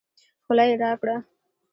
خوله 0.45 0.63
يې 0.69 0.75
راګړه 0.81 1.15